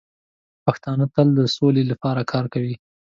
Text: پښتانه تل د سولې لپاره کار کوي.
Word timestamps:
پښتانه 0.65 1.05
تل 1.13 1.27
د 1.39 1.41
سولې 1.55 1.83
لپاره 1.91 2.21
کار 2.31 2.45
کوي. 2.53 2.75